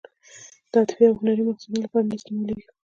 د 0.71 0.73
عاطفي 0.79 1.03
او 1.07 1.15
هنري 1.19 1.43
مقصدونو 1.49 1.83
لپاره 1.85 2.05
نه 2.09 2.15
استعمالېږي. 2.17 2.65